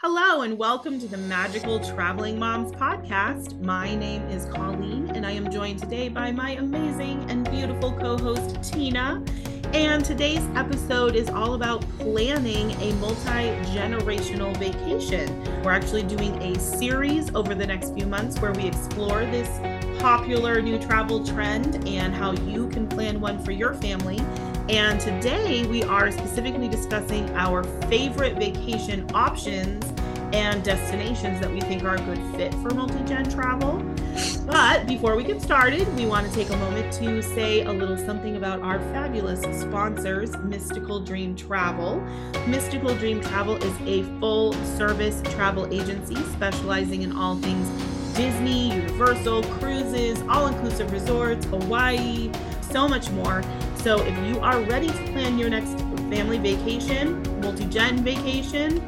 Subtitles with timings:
[0.00, 3.60] Hello, and welcome to the Magical Traveling Moms podcast.
[3.60, 8.16] My name is Colleen, and I am joined today by my amazing and beautiful co
[8.16, 9.20] host, Tina.
[9.72, 15.42] And today's episode is all about planning a multi generational vacation.
[15.64, 19.48] We're actually doing a series over the next few months where we explore this
[19.98, 24.20] popular new travel trend and how you can plan one for your family.
[24.68, 29.82] And today we are specifically discussing our favorite vacation options
[30.34, 33.82] and destinations that we think are a good fit for multi gen travel.
[34.44, 37.96] But before we get started, we want to take a moment to say a little
[37.96, 42.00] something about our fabulous sponsors, Mystical Dream Travel.
[42.46, 47.68] Mystical Dream Travel is a full service travel agency specializing in all things
[48.14, 52.30] Disney, Universal, cruises, all inclusive resorts, Hawaii,
[52.60, 53.42] so much more.
[53.88, 55.78] So if you are ready to plan your next
[56.10, 58.86] family vacation, multi gen vacation,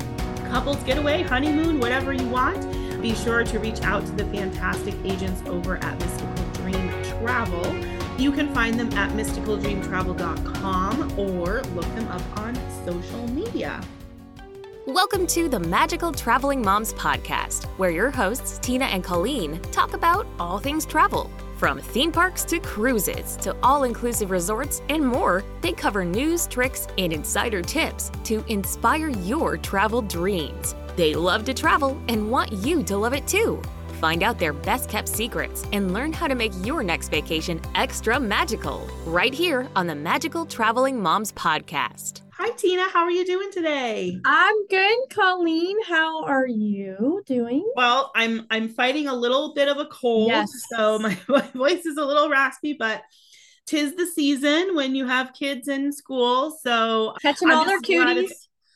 [0.50, 2.60] couples getaway, honeymoon, whatever you want,
[3.00, 7.74] be sure to reach out to the fantastic agents over at Mystical Dream Travel.
[8.18, 13.80] You can find them at mysticaldreamtravel.com or look them up on social media.
[14.86, 20.26] Welcome to the Magical Traveling Moms podcast, where your hosts, Tina and Colleen, talk about
[20.38, 21.30] all things travel.
[21.60, 26.86] From theme parks to cruises to all inclusive resorts and more, they cover news, tricks,
[26.96, 30.74] and insider tips to inspire your travel dreams.
[30.96, 33.60] They love to travel and want you to love it too.
[34.00, 38.18] Find out their best kept secrets and learn how to make your next vacation extra
[38.18, 42.22] magical right here on the Magical Traveling Moms podcast.
[42.42, 44.18] Hi Tina, how are you doing today?
[44.24, 45.76] I'm good, Colleen.
[45.86, 47.70] How are you doing?
[47.76, 50.50] Well, I'm I'm fighting a little bit of a cold, yes.
[50.74, 53.02] so my, my voice is a little raspy, but
[53.66, 56.58] tis the season when you have kids in school.
[56.62, 58.30] So catching I'm all their cuties.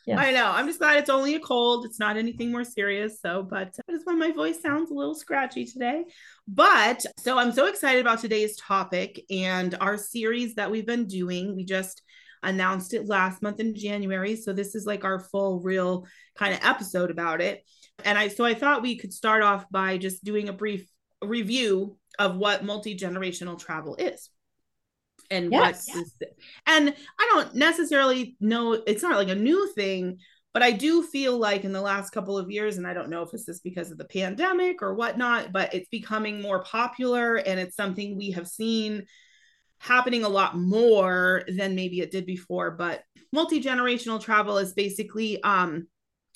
[0.07, 0.19] Yes.
[0.19, 0.45] I know.
[0.45, 1.87] I'm just glad it's only a cold.
[1.87, 3.23] It's not anything more serious.
[3.23, 6.05] So, but that is why my voice sounds a little scratchy today.
[6.47, 11.57] But so I'm so excited about today's topic and our series that we've been doing.
[11.57, 12.03] We just
[12.49, 14.37] announced it last month in January.
[14.37, 16.07] So this is like our full, real
[16.37, 17.65] kind of episode about it.
[18.05, 20.89] And I, so I thought we could start off by just doing a brief
[21.23, 24.31] review of what multi generational travel is
[25.31, 25.89] and yes.
[25.89, 26.13] what is
[26.67, 30.19] and i don't necessarily know it's not like a new thing
[30.53, 33.23] but i do feel like in the last couple of years and i don't know
[33.23, 37.59] if it's just because of the pandemic or whatnot but it's becoming more popular and
[37.59, 39.05] it's something we have seen
[39.85, 43.03] happening a lot more than maybe it did before but
[43.33, 45.87] multi-generational travel is basically um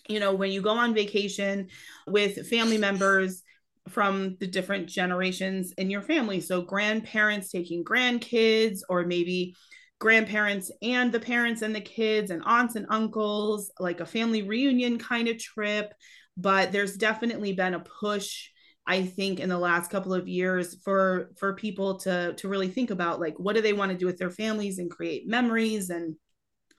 [0.08, 1.68] you know when you go on vacation
[2.06, 3.42] with family members
[3.88, 6.40] from the different generations in your family.
[6.40, 9.54] So, grandparents taking grandkids, or maybe
[9.98, 14.98] grandparents and the parents and the kids, and aunts and uncles, like a family reunion
[14.98, 15.92] kind of trip.
[16.36, 18.48] But there's definitely been a push.
[18.88, 22.90] I think in the last couple of years for for people to to really think
[22.90, 26.16] about like what do they want to do with their families and create memories and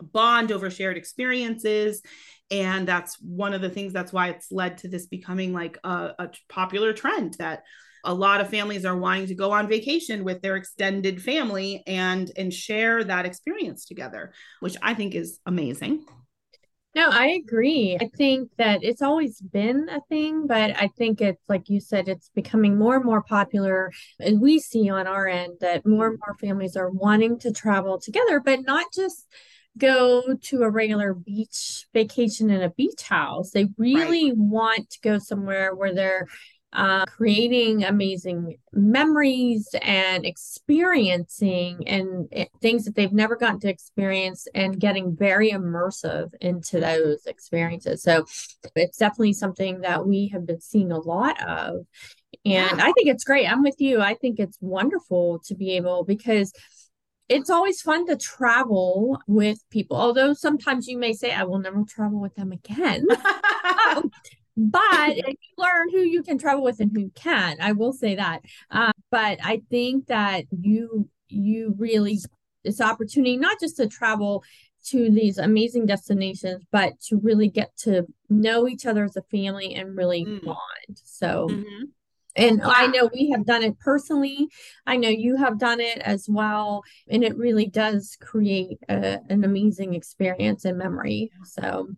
[0.02, 2.02] bond over shared experiences?
[2.50, 6.14] And that's one of the things that's why it's led to this becoming like a,
[6.18, 7.62] a, popular trend that
[8.04, 12.32] a lot of families are wanting to go on vacation with their extended family and
[12.38, 14.32] and share that experience together
[14.62, 16.06] which i think is amazing
[16.96, 17.98] no, I agree.
[18.02, 22.08] I think that it's always been a thing, but I think it's like you said,
[22.08, 23.92] it's becoming more and more popular.
[24.20, 28.00] And we see on our end that more and more families are wanting to travel
[28.00, 29.28] together, but not just
[29.78, 33.52] go to a regular beach vacation in a beach house.
[33.52, 34.38] They really right.
[34.38, 36.28] want to go somewhere where they're
[36.74, 44.48] uh, creating amazing memories and experiencing and eh, things that they've never gotten to experience
[44.54, 48.04] and getting very immersive into those experiences.
[48.04, 48.26] So
[48.76, 51.86] it's definitely something that we have been seeing a lot of.
[52.46, 52.80] And.
[52.80, 53.52] I think it's great.
[53.52, 54.02] I'm with you.
[54.02, 56.54] I think it's wonderful to be able because
[57.28, 59.98] it's always fun to travel with people.
[59.98, 63.08] Although sometimes you may say, I will never travel with them again.
[64.60, 67.60] but you learn who you can travel with and who can't.
[67.62, 68.42] I will say that.
[68.70, 72.20] Um, but I think that you you really
[72.64, 74.44] this opportunity not just to travel
[74.88, 79.76] to these amazing destinations, but to really get to know each other as a family
[79.76, 80.44] and really mm.
[80.44, 81.00] bond.
[81.04, 81.84] So mm-hmm.
[82.36, 84.48] And I know we have done it personally.
[84.86, 86.84] I know you have done it as well.
[87.10, 91.32] And it really does create a, an amazing experience and memory.
[91.44, 91.90] So,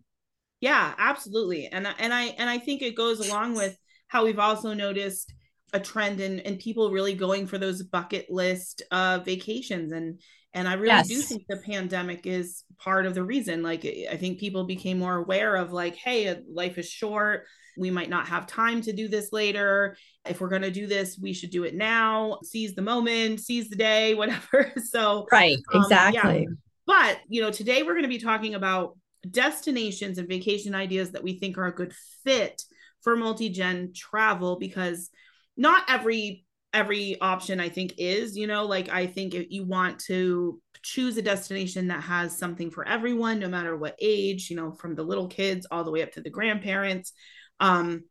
[0.62, 1.66] yeah, absolutely.
[1.66, 3.76] And, and I, and I think it goes along with
[4.06, 5.34] how we've also noticed
[5.74, 10.20] a trend in, in people really going for those bucket list uh, vacations and,
[10.54, 11.08] And I really yes.
[11.08, 13.62] do think the pandemic is part of the reason.
[13.62, 17.46] Like, I think people became more aware of, like, hey, life is short.
[17.76, 19.96] We might not have time to do this later.
[20.28, 22.38] If we're going to do this, we should do it now.
[22.44, 24.72] Seize the moment, seize the day, whatever.
[24.76, 26.20] so, right, exactly.
[26.20, 26.48] Um, yeah.
[26.86, 28.96] But, you know, today we're going to be talking about
[29.28, 32.62] destinations and vacation ideas that we think are a good fit
[33.02, 35.10] for multi-gen travel because
[35.56, 39.98] not every every option I think is, you know, like I think if you want
[40.06, 44.72] to choose a destination that has something for everyone, no matter what age, you know,
[44.72, 47.12] from the little kids all the way up to the grandparents,
[47.60, 48.04] um,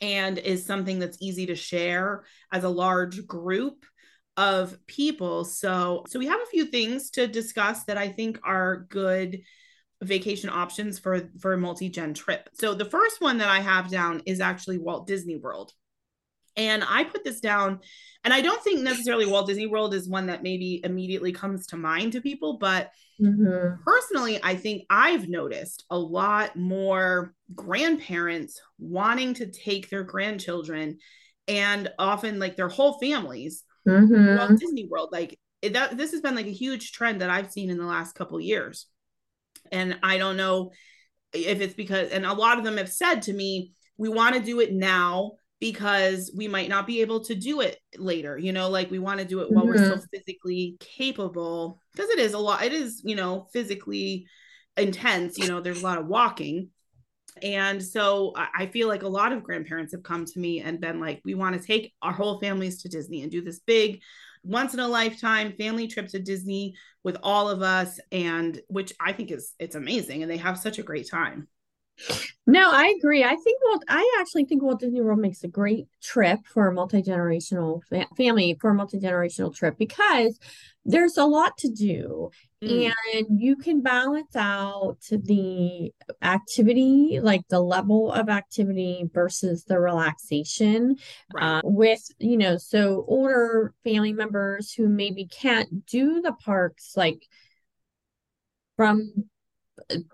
[0.00, 3.86] and is something that's easy to share as a large group
[4.36, 5.44] of people.
[5.44, 9.42] So, so we have a few things to discuss that I think are good
[10.02, 12.48] vacation options for for a multi-gen trip.
[12.54, 15.72] So the first one that I have down is actually Walt Disney World.
[16.54, 17.80] And I put this down,
[18.24, 21.78] and I don't think necessarily Walt Disney World is one that maybe immediately comes to
[21.78, 23.82] mind to people, but mm-hmm.
[23.82, 30.98] personally, I think I've noticed a lot more grandparents wanting to take their grandchildren
[31.48, 34.36] and often like their whole families mm-hmm.
[34.36, 35.08] Walt Disney World.
[35.10, 38.14] Like that, this has been like a huge trend that I've seen in the last
[38.14, 38.86] couple years.
[39.72, 40.70] And I don't know
[41.32, 44.42] if it's because, and a lot of them have said to me, we want to
[44.42, 48.36] do it now because we might not be able to do it later.
[48.36, 49.74] You know, like we want to do it while mm-hmm.
[49.74, 54.26] we're still physically capable because it is a lot, it is, you know, physically
[54.76, 55.38] intense.
[55.38, 56.70] You know, there's a lot of walking.
[57.40, 61.00] And so I feel like a lot of grandparents have come to me and been
[61.00, 64.02] like, we want to take our whole families to Disney and do this big
[64.44, 66.74] once in a lifetime family trip to Disney
[67.04, 70.78] with all of us and which I think is it's amazing and they have such
[70.78, 71.48] a great time.
[72.46, 73.22] No, I agree.
[73.22, 73.84] I think Walt.
[73.88, 78.08] I actually think Walt Disney World makes a great trip for a multi generational fa-
[78.16, 80.38] family for a multi generational trip because
[80.84, 82.30] there's a lot to do,
[82.62, 82.92] mm.
[83.14, 90.96] and you can balance out the activity, like the level of activity versus the relaxation,
[91.32, 91.58] right.
[91.58, 97.28] uh, with you know, so older family members who maybe can't do the parks like
[98.76, 99.12] from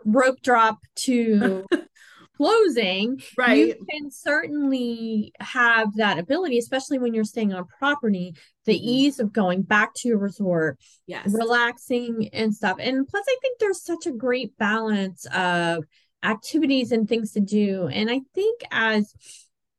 [0.04, 1.66] rope drop to
[2.38, 3.58] closing, right.
[3.58, 8.34] you can certainly have that ability, especially when you're staying on property,
[8.64, 8.88] the mm-hmm.
[8.88, 12.76] ease of going back to your resort, yes, relaxing and stuff.
[12.80, 15.84] And plus, I think there's such a great balance of
[16.22, 17.88] activities and things to do.
[17.88, 19.12] And I think as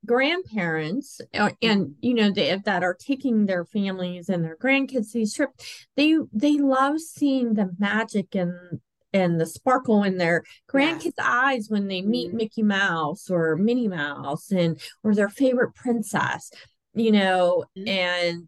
[0.06, 5.34] grandparents uh, and you know they, that are taking their families and their grandkids these
[5.34, 8.80] trips they they love seeing the magic and
[9.14, 11.28] and the sparkle in their grandkids' yes.
[11.28, 12.38] eyes when they meet mm-hmm.
[12.38, 16.52] Mickey Mouse or Minnie Mouse and or their favorite princess,
[16.94, 17.88] you know, mm-hmm.
[17.88, 18.48] and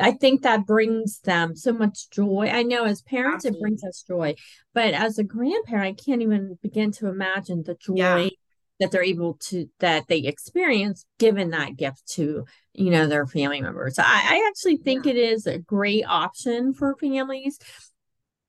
[0.00, 2.50] I think that brings them so much joy.
[2.52, 3.58] I know as parents Absolutely.
[3.58, 4.34] it brings us joy,
[4.74, 7.94] but as a grandparent, I can't even begin to imagine the joy
[8.24, 8.28] yeah.
[8.80, 12.44] that they're able to that they experience given that gift to
[12.74, 13.98] you know their family members.
[13.98, 15.12] I, I actually think yeah.
[15.12, 17.58] it is a great option for families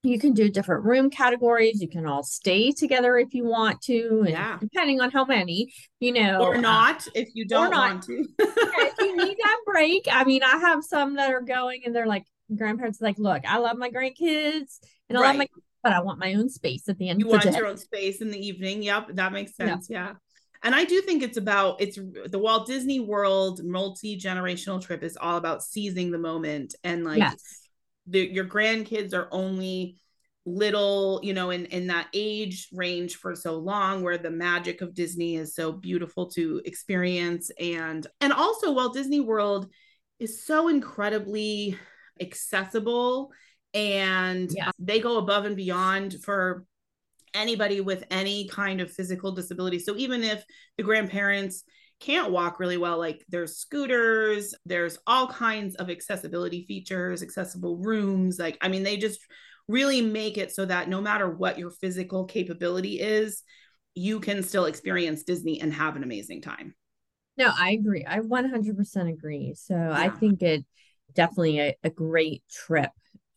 [0.02, 1.80] you can do different room categories.
[1.80, 4.58] You can all stay together if you want to, yeah.
[4.58, 8.26] depending on how many, you know, or uh, not if you don't want to.
[8.38, 12.06] if you need that break, I mean, I have some that are going and they're
[12.06, 12.24] like,
[12.56, 15.26] grandparents like, look, I love my grandkids and I right.
[15.28, 15.46] love my,
[15.82, 17.20] but I want my own space at the end.
[17.20, 18.82] You want your own space in the evening.
[18.82, 19.88] Yep, that makes sense.
[19.90, 20.06] Yeah.
[20.06, 20.12] yeah.
[20.62, 25.16] And I do think it's about it's the Walt Disney World multi generational trip is
[25.18, 27.18] all about seizing the moment and like.
[27.18, 27.59] Yes
[28.06, 30.00] the, your grandkids are only
[30.46, 34.94] little you know in in that age range for so long where the magic of
[34.94, 39.68] disney is so beautiful to experience and and also Walt Disney World
[40.18, 41.78] is so incredibly
[42.20, 43.32] accessible
[43.74, 44.70] and yeah.
[44.78, 46.64] they go above and beyond for
[47.34, 50.42] anybody with any kind of physical disability so even if
[50.78, 51.64] the grandparents
[52.00, 58.38] can't walk really well like there's scooters there's all kinds of accessibility features accessible rooms
[58.38, 59.20] like i mean they just
[59.68, 63.42] really make it so that no matter what your physical capability is
[63.94, 66.74] you can still experience disney and have an amazing time.
[67.36, 68.04] No i agree.
[68.04, 69.54] I 100% agree.
[69.54, 69.92] So yeah.
[69.92, 70.64] i think it
[71.14, 72.90] definitely a, a great trip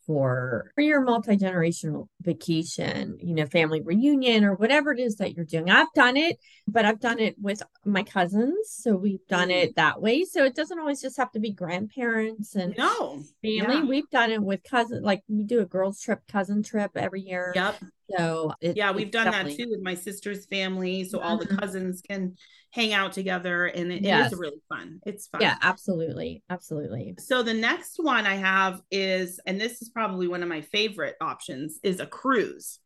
[0.06, 5.44] for, for your multi-generational vacation, you know, family reunion or whatever it is that you're
[5.44, 5.70] doing.
[5.70, 8.70] I've done it, but I've done it with my cousins.
[8.70, 9.62] So we've done mm.
[9.62, 10.24] it that way.
[10.24, 13.76] So it doesn't always just have to be grandparents and no family.
[13.76, 13.84] Yeah.
[13.84, 17.52] We've done it with cousins, like we do a girls trip, cousin trip every year.
[17.54, 17.76] Yep.
[18.10, 21.04] So it, yeah, we've done that too with my sister's family.
[21.04, 21.26] So mm-hmm.
[21.26, 21.56] all the mm-hmm.
[21.56, 22.36] cousins can
[22.70, 24.30] hang out together and it, yes.
[24.30, 25.00] it is really fun.
[25.06, 25.40] It's fun.
[25.40, 26.42] Yeah, absolutely.
[26.50, 27.14] Absolutely.
[27.18, 31.14] So the next one I have is, and this is probably one of my favorite
[31.20, 32.80] options, is a cruise.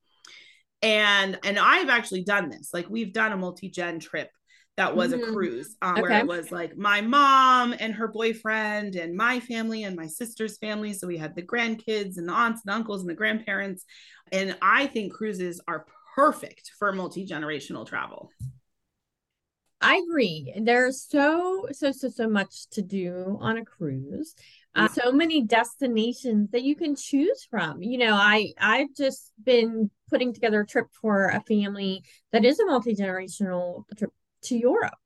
[0.83, 2.71] And and I've actually done this.
[2.73, 4.31] Like we've done a multi-gen trip
[4.78, 5.28] that was mm-hmm.
[5.28, 6.02] a cruise um, okay.
[6.02, 10.56] where it was like my mom and her boyfriend and my family and my sister's
[10.58, 10.92] family.
[10.92, 13.85] So we had the grandkids and the aunts and uncles and the grandparents.
[14.30, 18.30] And I think cruises are perfect for multi generational travel.
[19.80, 20.54] I agree.
[20.56, 24.37] There's so so so so much to do on a cruise.
[24.76, 27.82] Uh, so many destinations that you can choose from.
[27.82, 32.61] You know, I I've just been putting together a trip for a family that is
[32.61, 34.12] a multi generational trip
[34.49, 34.99] to Europe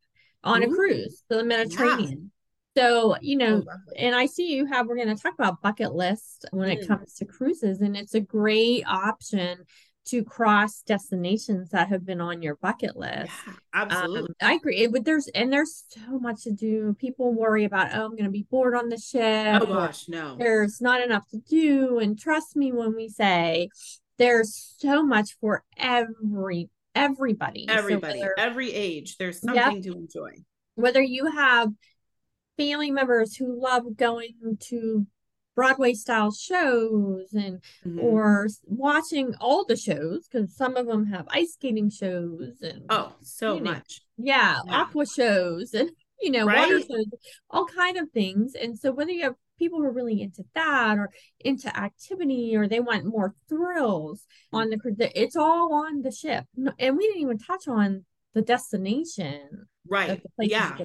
[0.42, 0.72] on Ooh.
[0.72, 2.10] a cruise to the Mediterranean.
[2.10, 2.82] Yeah.
[2.82, 5.94] So, you know, oh, and I see you have, we're going to talk about bucket
[5.94, 6.72] list when mm.
[6.72, 9.64] it comes to cruises, and it's a great option
[10.04, 13.30] to cross destinations that have been on your bucket list.
[13.46, 14.34] Yeah, absolutely.
[14.40, 14.86] Um, I agree.
[14.88, 16.96] But there's, and there's so much to do.
[16.98, 19.62] People worry about, oh, I'm going to be bored on the ship.
[19.62, 20.36] Oh, gosh, no.
[20.36, 22.00] There's not enough to do.
[22.00, 23.68] And trust me when we say
[24.18, 27.66] there's so much for every everybody.
[27.68, 30.32] Everybody, so whether, every age, there's something yep, to enjoy.
[30.74, 31.70] Whether you have
[32.56, 35.06] family members who love going to
[35.54, 38.00] Broadway style shows and mm-hmm.
[38.00, 43.12] or watching all the shows because some of them have ice skating shows and oh
[43.20, 46.58] so much yeah, yeah, aqua shows and you know right?
[46.58, 47.06] water shows
[47.50, 50.98] all kind of things and so whether you have people who are really into that
[50.98, 56.44] or into activity or they want more thrills on the it's all on the ship.
[56.78, 58.04] And we didn't even touch on
[58.34, 60.76] the destination right the yeah.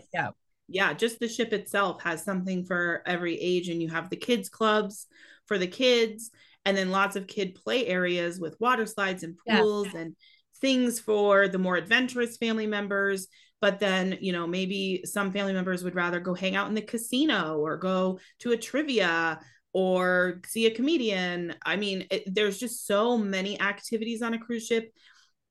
[0.68, 4.50] yeah just the ship itself has something for every age and you have the kids
[4.50, 5.08] clubs
[5.46, 6.32] for the kids
[6.66, 10.02] and then lots of kid play areas with water slides and pools yeah.
[10.02, 10.16] and
[10.60, 13.28] things for the more adventurous family members
[13.62, 16.82] but then you know maybe some family members would rather go hang out in the
[16.82, 19.40] casino or go to a trivia
[19.74, 24.66] or see a comedian i mean it, there's just so many activities on a cruise
[24.66, 24.92] ship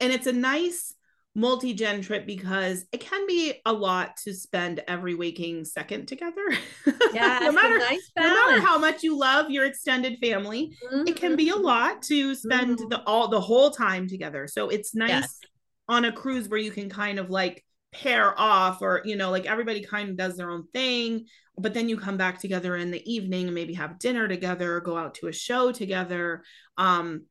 [0.01, 0.95] and it's a nice
[1.37, 6.43] multi-gen trip because it can be a lot to spend every waking second together.
[7.13, 11.07] Yeah, no matter nice no matter how much you love your extended family, mm-hmm.
[11.07, 11.65] it can be a mm-hmm.
[11.65, 12.89] lot to spend mm-hmm.
[12.89, 14.47] the all the whole time together.
[14.49, 15.41] So it's nice yes.
[15.89, 17.65] on a cruise where you can kind of like
[18.03, 21.25] pair off or you know like everybody kind of does their own thing
[21.59, 24.97] but then you come back together in the evening and maybe have dinner together go
[24.97, 26.43] out to a show together.
[26.77, 27.25] Um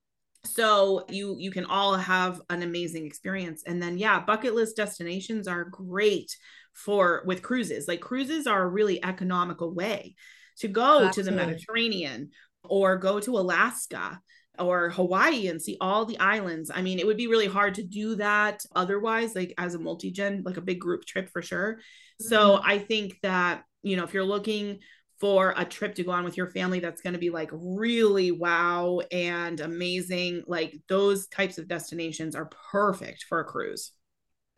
[0.43, 3.63] so you you can all have an amazing experience.
[3.65, 6.35] And then yeah bucket list destinations are great
[6.73, 7.87] for with cruises.
[7.87, 10.15] Like cruises are a really economical way
[10.59, 11.13] to go Absolutely.
[11.13, 12.31] to the mediterranean
[12.63, 14.19] or go to alaska
[14.59, 16.71] or Hawaii and see all the islands.
[16.73, 20.11] I mean, it would be really hard to do that otherwise, like as a multi
[20.11, 21.75] gen, like a big group trip for sure.
[21.75, 22.27] Mm-hmm.
[22.27, 24.79] So I think that, you know, if you're looking
[25.19, 28.31] for a trip to go on with your family that's going to be like really
[28.31, 33.91] wow and amazing, like those types of destinations are perfect for a cruise.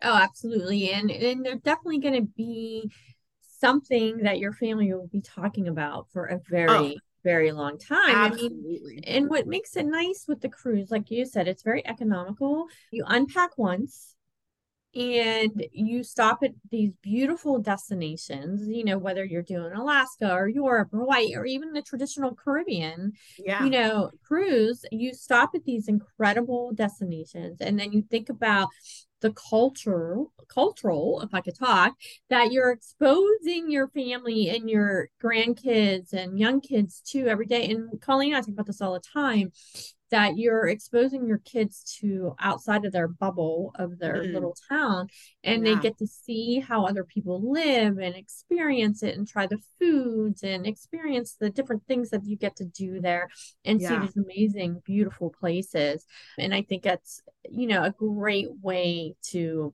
[0.02, 0.92] Oh, absolutely.
[0.92, 2.92] And and they're definitely going to be
[3.42, 6.94] something that your family will be talking about for a very oh
[7.24, 8.16] very long time.
[8.16, 8.88] Absolutely.
[8.88, 11.86] I mean, and what makes it nice with the cruise, like you said, it's very
[11.86, 12.68] economical.
[12.92, 14.16] You unpack once
[14.96, 20.90] and you stop at these beautiful destinations, you know, whether you're doing Alaska or Europe
[20.92, 23.64] or Hawaii or even the traditional Caribbean, yeah.
[23.64, 28.70] you know, cruise, you stop at these incredible destinations and then you think about
[29.22, 31.94] the culture cultural if i could talk
[32.30, 37.70] that you're exposing your family and your grandkids and young kids to every day.
[37.70, 39.52] And colleen i talk about this all the time
[40.10, 44.34] that you're exposing your kids to outside of their bubble of their mm.
[44.34, 45.08] little town
[45.44, 45.76] and yeah.
[45.76, 50.44] they get to see how other people live and experience it and try the foods
[50.44, 53.30] and experience the different things that you get to do there
[53.66, 53.90] and yeah.
[53.90, 56.06] see these amazing beautiful places
[56.38, 59.74] and i think that's you know a great way to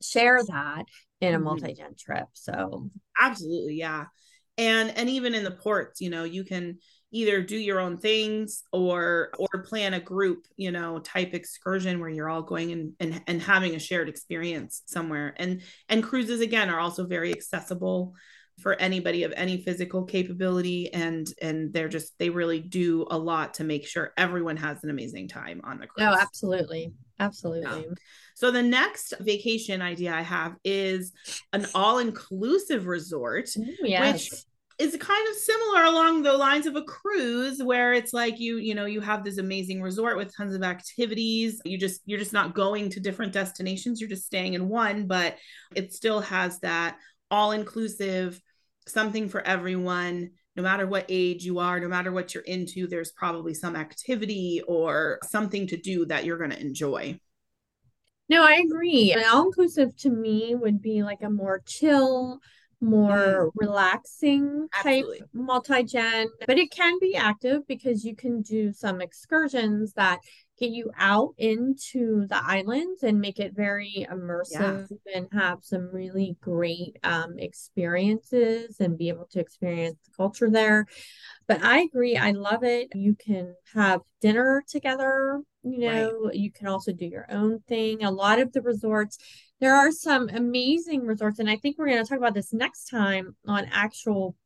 [0.00, 0.84] share that
[1.20, 1.44] in a mm-hmm.
[1.44, 2.88] multi-gen trip so
[3.18, 4.04] absolutely yeah
[4.56, 6.78] and and even in the ports you know you can
[7.10, 12.10] either do your own things or or plan a group you know type excursion where
[12.10, 16.68] you're all going and, and and having a shared experience somewhere and and cruises again
[16.68, 18.14] are also very accessible
[18.60, 23.54] for anybody of any physical capability and and they're just they really do a lot
[23.54, 26.08] to make sure everyone has an amazing time on the cruise.
[26.08, 26.92] Oh, absolutely.
[27.20, 27.82] Absolutely.
[27.82, 27.94] Yeah.
[28.34, 31.12] So the next vacation idea I have is
[31.52, 34.30] an all-inclusive resort Ooh, yes.
[34.30, 34.44] which
[34.78, 38.74] is kind of similar along the lines of a cruise where it's like you you
[38.74, 41.60] know you have this amazing resort with tons of activities.
[41.64, 44.00] You just you're just not going to different destinations.
[44.00, 45.36] You're just staying in one but
[45.74, 46.96] it still has that
[47.30, 48.40] all inclusive
[48.86, 50.30] something for everyone.
[50.54, 54.60] No matter what age you are no matter what you're into there's probably some activity
[54.66, 57.18] or something to do that you're going to enjoy.
[58.28, 59.14] No i agree.
[59.32, 62.40] All inclusive to me would be like a more chill
[62.80, 63.50] more mm.
[63.56, 70.20] relaxing type multi-gen but it can be active because you can do some excursions that
[70.58, 75.16] get you out into the islands and make it very immersive yeah.
[75.16, 80.86] and have some really great um, experiences and be able to experience the culture there
[81.46, 85.40] but i agree i love it you can have dinner together
[85.72, 86.34] you know right.
[86.34, 89.18] you can also do your own thing a lot of the resorts
[89.60, 92.84] there are some amazing resorts and i think we're going to talk about this next
[92.84, 94.36] time on actual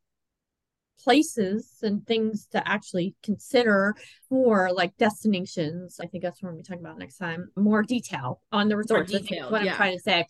[1.02, 3.94] places and things to actually consider
[4.28, 5.98] for like destinations.
[6.00, 7.50] I think that's what we're going to be talking about next time.
[7.56, 9.08] More detail on the resort.
[9.08, 9.72] Detail, what yeah.
[9.72, 10.26] I'm trying to say.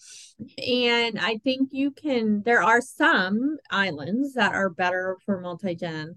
[0.58, 6.14] And I think you can, there are some islands that are better for multi gen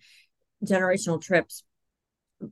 [0.63, 1.63] generational trips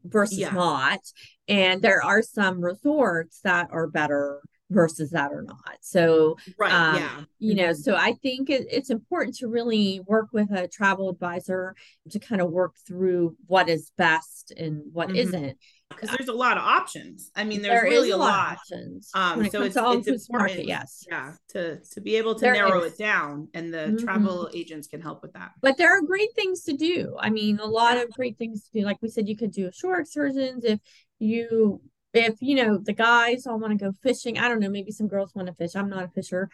[0.03, 0.51] versus yeah.
[0.51, 0.99] not.
[1.47, 5.77] And there are some resorts that are better versus that or not.
[5.81, 7.81] So, right, um, yeah, you know, mm-hmm.
[7.81, 11.75] so I think it, it's important to really work with a travel advisor
[12.09, 15.17] to kind of work through what is best and what mm-hmm.
[15.17, 15.55] not
[15.95, 17.31] because there's a lot of options.
[17.35, 18.57] I mean, there's there really a lot.
[18.57, 19.09] options.
[19.13, 22.83] Um, so it's, it's important, market, yes, yeah, to to be able to there narrow
[22.83, 22.93] is.
[22.93, 23.97] it down, and the mm-hmm.
[23.97, 25.51] travel agents can help with that.
[25.61, 27.15] But there are great things to do.
[27.19, 28.85] I mean, a lot of great things to do.
[28.85, 30.79] Like we said, you could do shore excursions if
[31.19, 31.81] you
[32.13, 35.07] if you know the guys all want to go fishing i don't know maybe some
[35.07, 36.49] girls want to fish i'm not a fisher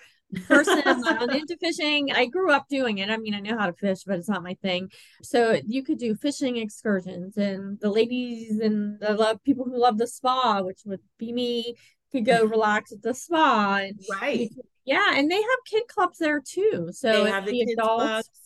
[0.48, 3.66] person i'm not into fishing i grew up doing it i mean i know how
[3.66, 4.90] to fish but it's not my thing.
[5.22, 9.98] So you could do fishing excursions and the ladies and the love people who love
[9.98, 11.76] the spa which would be me
[12.12, 13.82] could go relax at the spa
[14.22, 14.50] right.
[14.86, 18.39] yeah and they have kid clubs there too so they have the, the adults clubs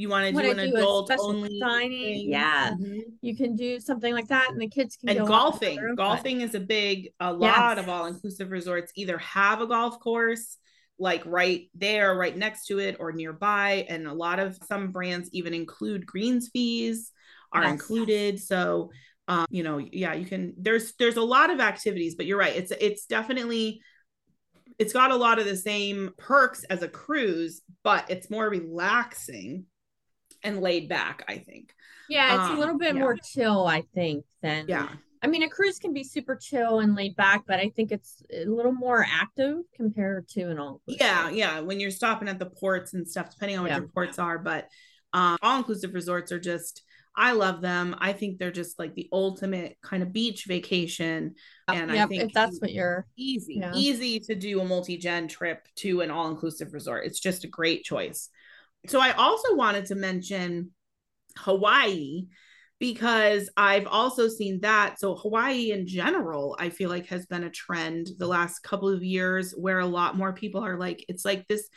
[0.00, 2.98] you want to do an do adult only dining yeah mm-hmm.
[3.20, 6.60] you can do something like that and the kids can and golfing golfing is a
[6.60, 7.78] big a lot yes.
[7.78, 10.56] of all inclusive resorts either have a golf course
[10.98, 15.28] like right there right next to it or nearby and a lot of some brands
[15.32, 17.12] even include greens fees
[17.52, 17.72] are yes.
[17.72, 18.90] included so
[19.28, 22.56] um, you know yeah you can there's there's a lot of activities but you're right
[22.56, 23.80] it's it's definitely
[24.78, 29.64] it's got a lot of the same perks as a cruise but it's more relaxing
[30.42, 31.74] and laid back, I think.
[32.08, 33.00] Yeah, it's um, a little bit yeah.
[33.00, 34.88] more chill, I think, than yeah.
[35.22, 38.22] I mean, a cruise can be super chill and laid back, but I think it's
[38.32, 40.80] a little more active compared to an all.
[40.86, 41.60] Yeah, yeah.
[41.60, 43.78] When you're stopping at the ports and stuff, depending on what yeah.
[43.78, 44.68] your ports are, but
[45.12, 46.82] um, all inclusive resorts are just.
[47.16, 47.96] I love them.
[47.98, 51.34] I think they're just like the ultimate kind of beach vacation.
[51.66, 53.72] And yep, I think if that's what you're easy, yeah.
[53.74, 57.04] easy to do a multi-gen trip to an all-inclusive resort.
[57.06, 58.30] It's just a great choice.
[58.86, 60.70] So I also wanted to mention
[61.36, 62.26] Hawaii
[62.78, 64.98] because I've also seen that.
[64.98, 69.04] So Hawaii in general, I feel like has been a trend the last couple of
[69.04, 71.68] years where a lot more people are like, it's like this.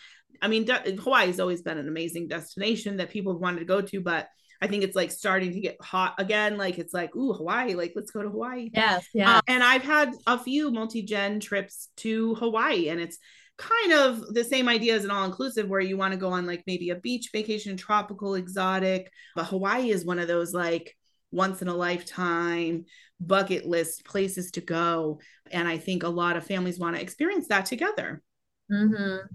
[0.41, 3.65] I mean, de- Hawaii has always been an amazing destination that people have wanted to
[3.65, 4.27] go to, but
[4.61, 6.57] I think it's like starting to get hot again.
[6.57, 8.69] Like it's like, ooh, Hawaii, like let's go to Hawaii.
[8.73, 9.35] Yes, yeah.
[9.35, 13.17] Um, and I've had a few multi-gen trips to Hawaii, and it's
[13.57, 16.45] kind of the same idea as an all inclusive where you want to go on
[16.45, 19.11] like maybe a beach vacation, tropical, exotic.
[19.35, 20.95] But Hawaii is one of those like
[21.31, 22.85] once in a lifetime
[23.19, 25.19] bucket list places to go.
[25.51, 28.21] And I think a lot of families want to experience that together.
[28.71, 29.33] Mm-hmm.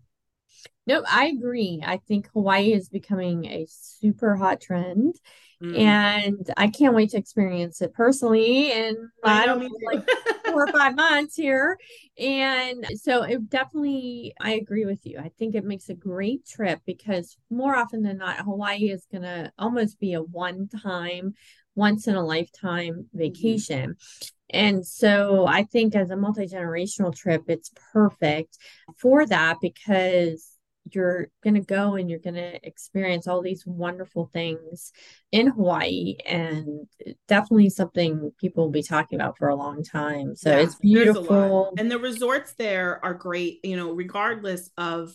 [0.88, 1.82] No, I agree.
[1.84, 5.16] I think Hawaii is becoming a super hot trend.
[5.62, 5.78] Mm.
[5.78, 8.72] And I can't wait to experience it personally.
[8.72, 10.08] And I, I don't know, like
[10.46, 11.76] four or five months here.
[12.18, 15.18] And so it definitely, I agree with you.
[15.18, 19.24] I think it makes a great trip because more often than not, Hawaii is going
[19.24, 21.34] to almost be a one time,
[21.74, 23.18] once in a lifetime mm-hmm.
[23.18, 23.90] vacation.
[23.90, 24.28] Mm-hmm.
[24.50, 28.56] And so I think as a multi generational trip, it's perfect
[28.96, 30.57] for that because
[30.92, 34.92] you're going to go and you're going to experience all these wonderful things
[35.32, 36.86] in Hawaii and
[37.26, 40.34] definitely something people will be talking about for a long time.
[40.36, 41.72] So yeah, it's beautiful.
[41.78, 45.14] And the resorts there are great, you know, regardless of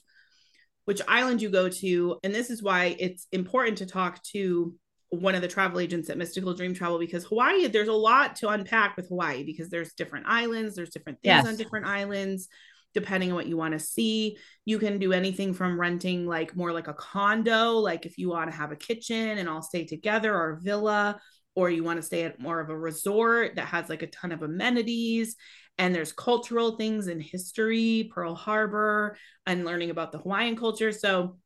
[0.86, 2.20] which island you go to.
[2.24, 4.76] And this is why it's important to talk to
[5.10, 8.50] one of the travel agents at Mystical Dream Travel because Hawaii, there's a lot to
[8.50, 11.48] unpack with Hawaii because there's different islands, there's different things yes.
[11.48, 12.48] on different islands
[12.94, 14.38] depending on what you want to see.
[14.66, 18.50] You can do anything from renting like more like a condo, like if you want
[18.52, 21.20] to have a kitchen and all stay together, or a villa,
[21.56, 24.32] or you want to stay at more of a resort that has like a ton
[24.32, 25.36] of amenities
[25.78, 30.92] and there's cultural things in history, Pearl Harbor, and learning about the Hawaiian culture.
[30.92, 31.38] So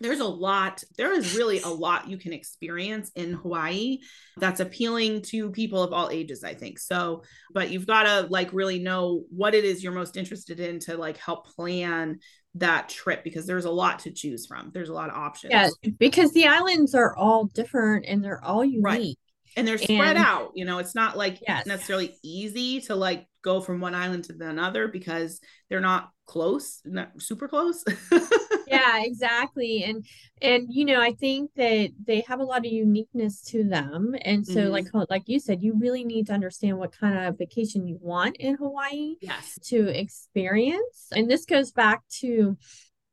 [0.00, 3.98] there's a lot there is really a lot you can experience in hawaii
[4.38, 6.78] that's appealing to people of all ages i think.
[6.78, 10.80] So but you've got to like really know what it is you're most interested in
[10.80, 12.18] to like help plan
[12.56, 14.70] that trip because there's a lot to choose from.
[14.72, 15.52] There's a lot of options.
[15.52, 18.84] Yeah because the islands are all different and they're all unique.
[18.84, 19.18] Right.
[19.56, 21.66] and they're spread and, out you know it's not like yes.
[21.66, 27.10] necessarily easy to like go from one island to another because they're not close not
[27.20, 27.84] super close
[28.66, 30.04] yeah exactly and
[30.42, 34.46] and you know i think that they have a lot of uniqueness to them and
[34.46, 34.72] so mm-hmm.
[34.72, 38.36] like like you said you really need to understand what kind of vacation you want
[38.36, 42.56] in hawaii yes to experience and this goes back to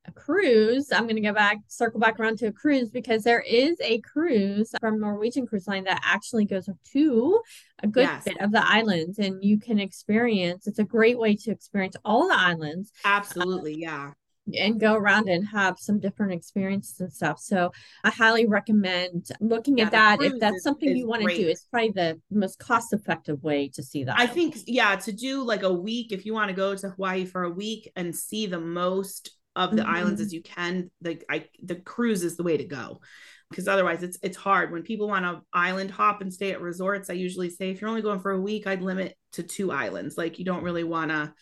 [0.05, 0.91] a cruise.
[0.91, 3.99] I'm going to go back, circle back around to a cruise because there is a
[4.01, 7.41] cruise from Norwegian Cruise Line that actually goes to
[7.83, 8.23] a good yes.
[8.23, 10.67] bit of the islands and you can experience.
[10.67, 12.91] It's a great way to experience all the islands.
[13.05, 13.75] Absolutely.
[13.77, 14.11] Yeah
[14.57, 17.39] and go around and have some different experiences and stuff.
[17.39, 17.71] So
[18.03, 20.21] I highly recommend looking yeah, at that.
[20.21, 23.43] If that's is, something is you want to do, it's probably the most cost effective
[23.43, 24.19] way to see that.
[24.19, 27.25] I think, yeah, to do like a week, if you want to go to Hawaii
[27.25, 29.95] for a week and see the most of the mm-hmm.
[29.95, 33.01] islands as you can, like I the cruise is the way to go.
[33.49, 34.71] Because otherwise it's it's hard.
[34.71, 37.89] When people want to island hop and stay at resorts, I usually say if you're
[37.89, 40.17] only going for a week, I'd limit to two islands.
[40.17, 41.33] Like you don't really want to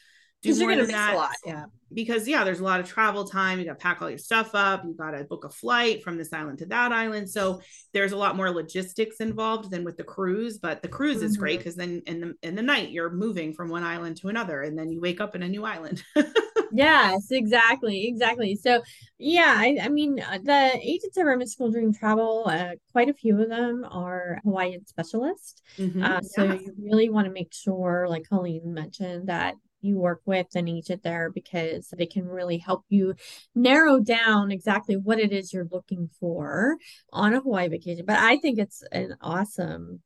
[0.41, 1.15] do more than that.
[1.15, 1.65] Lot, yeah.
[1.91, 3.59] Because yeah, there's a lot of travel time.
[3.59, 4.83] You got to pack all your stuff up.
[4.85, 7.29] You got to book a flight from this island to that island.
[7.29, 7.61] So
[7.93, 10.59] there's a lot more logistics involved than with the cruise.
[10.59, 11.25] But the cruise mm-hmm.
[11.25, 14.29] is great because then in the in the night you're moving from one island to
[14.29, 16.03] another, and then you wake up in a new island.
[16.71, 18.55] yes, exactly, exactly.
[18.55, 18.81] So
[19.17, 22.43] yeah, I, I mean uh, the agents of our mystical dream travel.
[22.45, 25.61] Uh, quite a few of them are Hawaiian specialists.
[25.77, 26.03] Mm-hmm.
[26.03, 26.53] Uh, so yeah.
[26.53, 31.03] you really want to make sure, like Colleen mentioned, that you work with an agent
[31.03, 33.15] there because they can really help you
[33.55, 36.77] narrow down exactly what it is you're looking for
[37.11, 38.05] on a Hawaii vacation.
[38.05, 40.01] But I think it's an awesome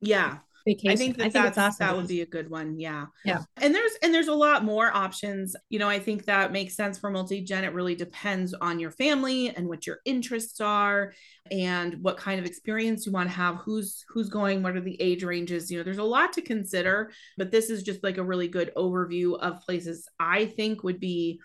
[0.00, 0.90] yeah vacation.
[0.90, 1.86] I think that I think that's, awesome.
[1.86, 2.78] that would be a good one.
[2.78, 3.06] Yeah.
[3.24, 3.42] Yeah.
[3.56, 5.56] And there's and there's a lot more options.
[5.70, 7.64] You know, I think that makes sense for multi-gen.
[7.64, 11.12] It really depends on your family and what your interests are
[11.50, 15.00] and what kind of experience you want to have, who's who's going, what are the
[15.00, 15.70] age ranges.
[15.70, 18.72] You know, there's a lot to consider, but this is just like a really good
[18.76, 21.40] overview of places I think would be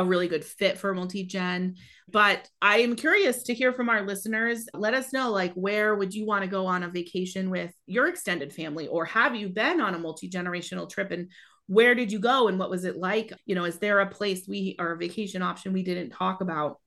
[0.00, 1.76] a really good fit for multi-gen.
[2.08, 4.66] But i am curious to hear from our listeners.
[4.72, 8.08] Let us know like where would you want to go on a vacation with your
[8.08, 8.88] extended family?
[8.88, 11.10] Or have you been on a multi-generational trip?
[11.10, 11.30] And
[11.66, 12.48] where did you go?
[12.48, 13.32] And what was it like?
[13.44, 16.80] You know is there a place we or a vacation option we didn't talk about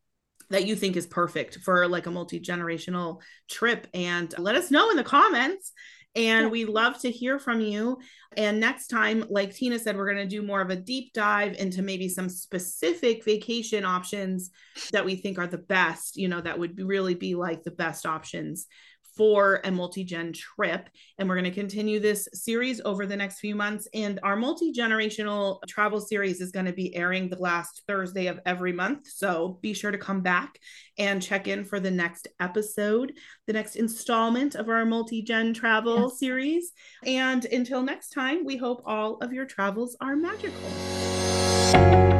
[0.49, 3.86] that you think is perfect for like a multi-generational trip?
[3.93, 5.71] And let us know in the comments
[6.15, 6.47] and yeah.
[6.47, 7.97] we love to hear from you.
[8.38, 11.54] And next time, like Tina said, we're going to do more of a deep dive
[11.54, 14.52] into maybe some specific vacation options
[14.91, 18.06] that we think are the best, you know, that would really be like the best
[18.06, 18.67] options
[19.15, 20.89] for a multi-gen trip.
[21.17, 23.88] And we're going to continue this series over the next few months.
[23.93, 28.73] And our multi-generational travel series is going to be airing the last thursday of every
[28.73, 29.08] month.
[29.08, 30.58] So be sure to come back
[30.97, 33.13] and check in for the next episode
[33.47, 36.19] the next installment of our multi-gen travel yes.
[36.19, 36.71] series.
[37.06, 42.12] And until next time we hope all of your travels are magical